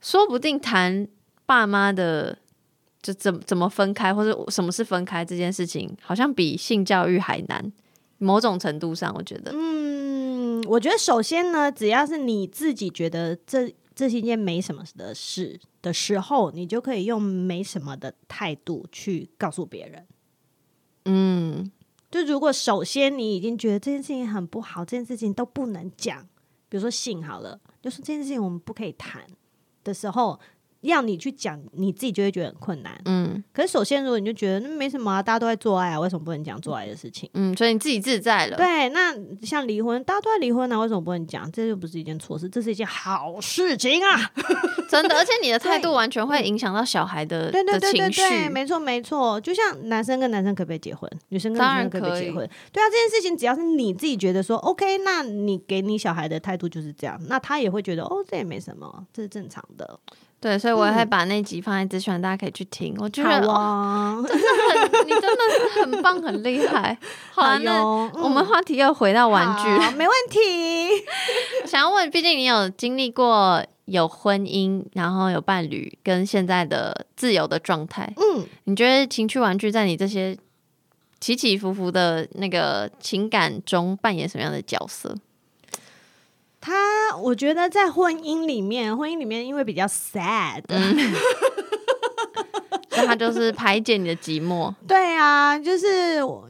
[0.02, 1.08] 说不定谈
[1.46, 2.36] 爸妈的
[3.00, 7.72] 就怎么怎么分开或者什么是分开这件事情，好像比性教育还难。
[8.18, 13.72] 某种程度上，我觉得，嗯，我觉得首先呢，只要是你自己觉得这。
[13.98, 20.06] 这是一件没什么的事的时候，你就可以用没什么的态度去告诉别人。
[21.06, 21.68] 嗯，
[22.08, 26.22] 就如果首先你已经觉得这件事情很不好，这件事情都不能讲，
[26.68, 29.26] 比如说性好了，就是这件事情我们不可以谈
[29.82, 30.38] 的时候。
[30.82, 33.00] 要你去讲，你自己就会觉得很困难。
[33.04, 37.28] 嗯，可是首先，如果你就觉得那没什么啊，大家都在做爱啊，为什么不能讲做爱的事情？
[37.34, 38.56] 嗯，所以你自己自在了。
[38.56, 41.50] 对，那像离婚，大家都在离婚啊，为什么不能讲？
[41.50, 44.30] 这就不是一件错事，这是一件好事情啊！
[44.88, 52.48] 真的，而且你的态度 完全会影响到小孩的对对对对对，没错没错，就像男生跟男生可不可以结婚，女生跟女生可不可以结婚？
[52.72, 59.98] 对啊，这件事情只要是你自己觉得说 OK，那你给你小孩的态度就是这样，那他也会觉得哦，这也没什么，这是正常的。
[60.40, 62.94] 对，所以我会把那集放在资讯，大家可以去听。
[62.98, 65.28] 我觉得好啊，哦，真的很，你真的
[65.74, 66.96] 是很棒，很厉害。
[67.32, 70.38] 好啊，那我们话题又回到玩具， 没问题。
[71.66, 78.12] 想要问，毕竟你有经历过有婚姻，然后有伴侣，跟现在的自由的状态。
[78.16, 80.38] 嗯，你觉得情趣玩具在你这些
[81.18, 85.16] 起起伏伏的那个情感中扮演什么样的角色？
[86.60, 90.62] 他，我觉得在婚姻里面，婚姻里面因为比较 sad，
[92.90, 94.74] 他就是排解你的寂寞。
[94.86, 96.48] 对啊，就是我，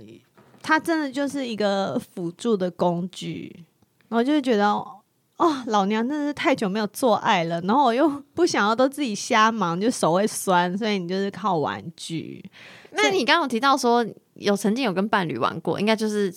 [0.62, 3.64] 他真的就是一个辅助的工具。
[4.08, 4.82] 我就觉得，
[5.38, 12.44] 哦，老娘真的是太久没有做爱了，然后我又不想要都自己瞎忙，就手会酸，所以你就是靠玩具。
[12.92, 14.06] 那你刚刚提到说。
[14.38, 16.32] 有曾经有跟伴侣玩过，应该就是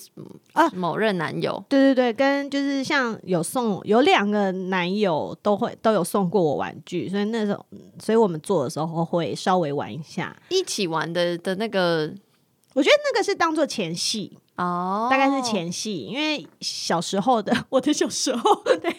[0.54, 7.64] 啊某任男友，对对对，跟就是像有送有两个男友都会都有送过我玩具，所以那时候，
[8.02, 12.12] 所以我们做的时候会稍微玩一下，一起玩的的那个，
[12.74, 18.92] 我觉得那个是当做前戏哦，大概是前戏，因为小时候的 我的小时候，对，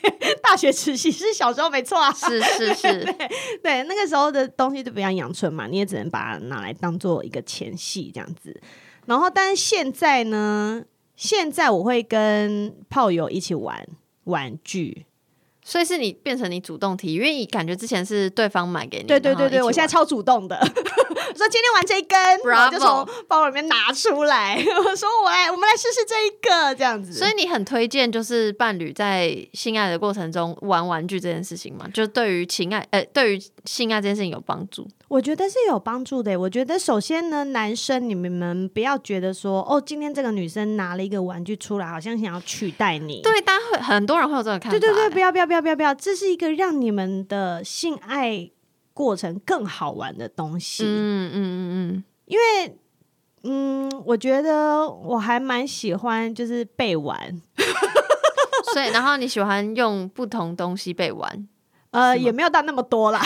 [0.42, 3.30] 大学时期是小时候没错啊，是是是， 对
[3.62, 8.60] 对，那个时候的东西就比较阳春嘛，你也只能把它拿来当做一个前戏这样子。
[9.06, 10.84] 然后，但是现在呢？
[11.14, 13.86] 现在我会跟炮友一起玩
[14.24, 15.06] 玩具，
[15.64, 19.04] 所以是你变成你主动提，因为你感觉之前是对方买给你。
[19.04, 20.56] 对对对对，我现在超主动的，
[21.36, 27.12] 说今天玩这一根，Bravo 我就从包里面拿出来，我说我来，我们来试试这一个这样子。
[27.12, 31.86] 所以你很推荐就是伴侣在性爱的过程中玩玩具这件事情吗？
[31.94, 34.86] 就对于情爱，呃，对于性爱这件事情有帮助？
[35.12, 36.40] 我觉得是有帮助的。
[36.40, 43.20] 我觉得首先呢，男生你们不要觉得说，哦，今天这个女生拿了一个玩具出来，好像想要取代你。
[43.20, 44.78] 对，大家会很多人会有这种看法。
[44.78, 48.50] 对对对，不要不要不要不要不要，这是一个让你们的性爱
[48.94, 50.82] 过程更好玩的东西。
[50.86, 52.78] 嗯嗯嗯嗯，因为
[53.42, 57.38] 嗯，我觉得我还蛮喜欢就是被玩，
[58.72, 61.46] 所以然后你喜欢用不同东西被玩，
[61.90, 63.20] 呃，也没有到那么多啦。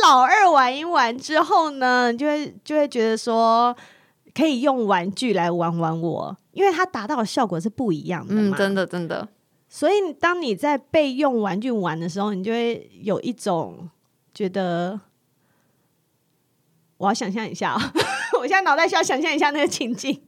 [0.00, 3.76] 就是老二玩一玩之后呢，就会就会觉得说
[4.34, 8.56] 可以用玩具来玩玩我，因为它达到的效果是不一样的嘛。
[8.56, 9.28] 嗯，真的真的。
[9.68, 13.90] 所以当你在被用玩具玩的时候，你就会有一种
[14.34, 15.00] 觉得，
[16.96, 17.76] 我要想象一下，
[18.40, 20.20] 我现在脑袋需要想象一下那个情境，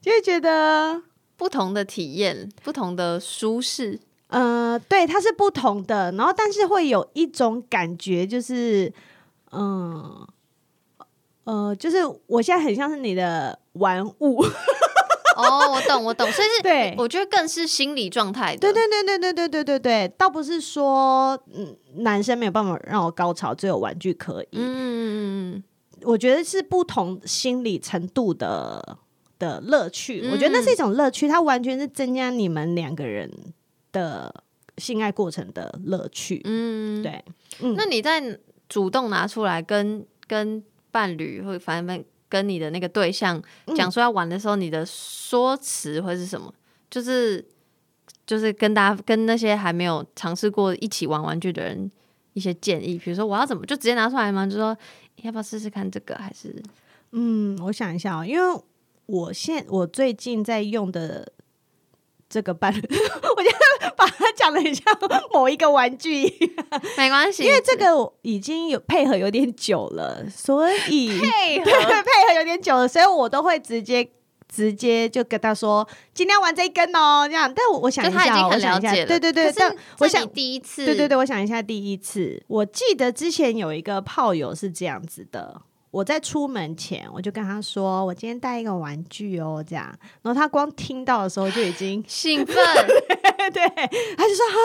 [0.00, 1.02] 就会觉得
[1.36, 4.00] 不同的体验，不同的舒适。
[4.32, 8.92] 呃，对，它是不同的，然后但是会有一种感觉，就是，
[9.52, 10.26] 嗯，
[11.44, 14.42] 呃，就是我现在很像是你的玩物。
[15.34, 18.58] 哦，我懂，我懂，所以是，对，我觉得更是心理状态的。
[18.58, 21.74] 对对对对对对对对对，倒不是说，嗯，
[22.04, 24.48] 男生没有办法让我高潮，只有玩具可以。
[24.52, 25.64] 嗯嗯，
[26.02, 28.98] 我觉得是不同心理程度的
[29.38, 30.20] 的乐趣。
[30.22, 33.30] 嗯，我觉得那是一种乐趣，它完全是增加你们两个人。
[33.92, 34.42] 的
[34.78, 37.22] 性爱过程的乐趣，嗯，对，
[37.60, 38.38] 嗯，那你在
[38.68, 43.40] 主动拿出来跟跟伴侣或反正跟你的那个对象
[43.76, 46.52] 讲说要玩的时候，嗯、你的说辞会是什么？
[46.90, 47.44] 就是
[48.26, 51.90] 就是跟大家跟那些还没有尝试过一起玩玩具的人
[52.32, 54.46] 一些建议，比如说我要怎么就直接拿出来吗？
[54.46, 54.76] 就说
[55.16, 56.14] 要不要试试看这个？
[56.16, 56.54] 还是
[57.10, 58.62] 嗯，我想一下哦，因为
[59.04, 61.30] 我现我最近在用的。
[62.32, 62.80] 这个伴侣，
[63.36, 63.50] 我就
[63.96, 64.84] 把它讲的很像
[65.32, 66.24] 某一个玩具，
[66.96, 74.08] 没关系，因为这个已经有配合有点久了，所以 配合 配合有点久了，所以我都会直接
[74.48, 77.52] 直接就跟他说，今天要玩这一根哦，这样。
[77.54, 79.52] 但我我想一下，他已经很了解了，对对对。
[79.56, 85.62] 但我想第一次，对对对，我想一下第一次，我记得之前有一个炮友是这样子的。
[85.92, 89.86] 我在出门前，我就跟他说：“我今天带一个玩具哦，这样。”
[90.22, 92.56] 然后他光听到的时候就已经 兴奋，
[93.38, 93.68] 对，对，
[94.16, 94.58] 他就说：“啊，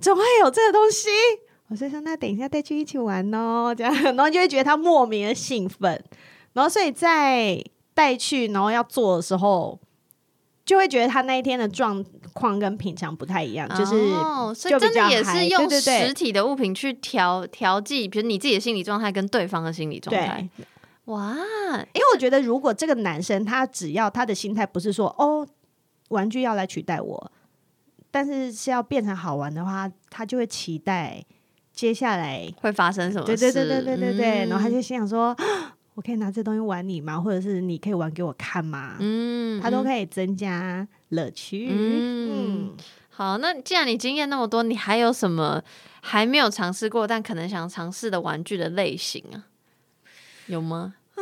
[0.00, 1.08] 怎么会有这个东西？”
[1.68, 6.02] 我就说：“那等一下带去一起玩哦，这样。”然后就会觉得他莫名的兴奋，
[6.54, 7.62] 然后所以在
[7.94, 9.78] 带去，然后要做的时候。
[10.68, 12.04] 就会觉得他那一天的状
[12.34, 13.94] 况跟平常不太一样，就是
[14.78, 20.46] 真的也是用实体的物品去调调剂，比如你自己的心理状态跟对方的心理状态。
[21.06, 25.48] 哇，因为我觉得如果这个男生他只要他的心态不是说哦，
[26.10, 27.32] 玩具要来取代我，
[28.10, 31.24] 但是是要变成好玩的话，他就会期待
[31.72, 33.24] 接下来会发生什么。
[33.24, 35.34] 对对对对对对对，嗯、然后他就心想说。
[35.98, 37.20] 我可以拿这东西玩你吗？
[37.20, 38.94] 或者是你可以玩给我看吗？
[39.00, 41.66] 嗯，它都可以增加乐趣。
[41.72, 42.76] 嗯，嗯，
[43.08, 45.60] 好，那既然你经验那么多，你还有什么
[46.00, 49.46] 还没有尝试过但可能想尝试的玩具的类型啊？
[50.46, 50.94] 有吗？
[51.16, 51.20] 啊，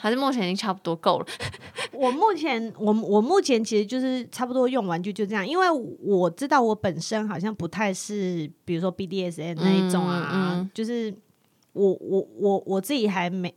[0.00, 1.26] 还是目前已经差不多够了？
[1.94, 11.14] 我目前，我我目前其实就是差不多用玩具就这样，因为我知道我本身好像不太是，比如说 BDSN 那一种啊，嗯嗯、就是
[11.74, 13.54] 我我我我自己还没。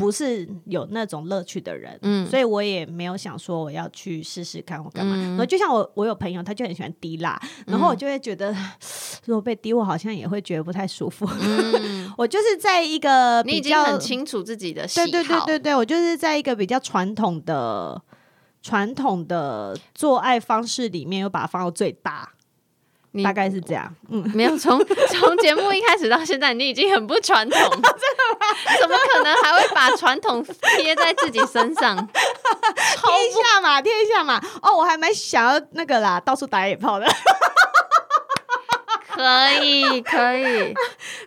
[0.00, 5.14] 不是有那种乐趣的人，嗯，所以我也没有想说我要去试试看或干嘛。
[5.14, 8.50] 然后就像我，我有朋友，他就很喜欢滴蜡，然后我就会觉得，
[9.26, 11.28] 如果被滴，我好像也会觉得不太舒服。
[12.16, 18.00] 我就是在一个比较，你已经很清楚自己的喜好，对对对对对，我就是在一个比较传统的
[18.62, 22.32] 传统的做爱方式里面，又把它放到最大。
[23.12, 24.78] 你大概是这样，嗯，没有从
[25.10, 28.46] 从节目一开始到现在，你已经很不传统， 真的吗？
[28.80, 30.44] 怎么可能还会把传统
[30.78, 31.96] 贴在自己身上？
[32.06, 34.40] 贴一下嘛，贴一下嘛。
[34.62, 37.06] 哦，我还蛮想要那个啦，到处打野炮的。
[39.08, 40.72] 可以，可以，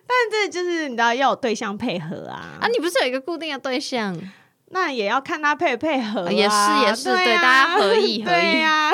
[0.08, 2.58] 但这就是你知道要有对象配合啊。
[2.62, 4.18] 啊，你不是有一个固定的对象？
[4.72, 6.32] 那也要看他配不配合，啊。
[6.32, 6.56] 也是，
[6.86, 8.92] 也是，对，啊、对，大家合意，合意呀。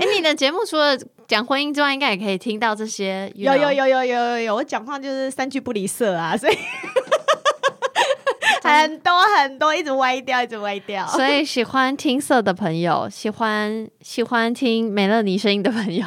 [0.00, 0.96] 哎、欸，你的节目除了
[1.28, 3.30] 讲婚姻之外，应该也可以听到这些。
[3.34, 6.56] 有有有有有有有，我讲话就是三句不离色啊，所以
[8.64, 11.06] 很多很多一直歪掉，一直歪掉。
[11.08, 16.02] 所以喜欢听色的朋友，喜欢喜欢听美乐妮声音的朋友，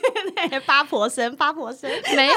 [0.64, 2.34] 八婆声八婆声，没有，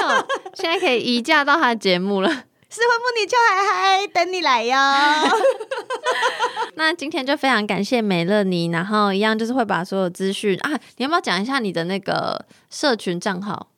[0.52, 2.44] 现在可以移驾到他的节目了。
[2.70, 4.76] 失婚妇女秋海海等你来哟。
[6.76, 13.68] 那今天就非常感谢美乐妮，然后一样就是会把所有资讯啊，你要不要讲一下你的那个社群账号？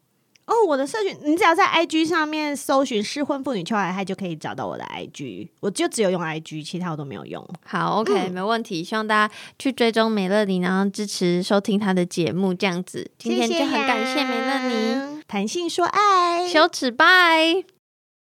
[0.45, 5.49] 哦，我的社群，你只要在 IG 上面搜寻“失婚妇女秋海海”就可以找到我的 IG。
[5.61, 7.49] 我就只有用 IG，其他我都没有用。
[7.65, 8.85] 好，OK，嗯，没问题。
[8.85, 13.11] 希望大家去追踪美乐妮，然后支持收听她的节目，这样子。
[13.19, 17.65] 今天就很感谢美乐妮，谈性说爱，羞耻拜。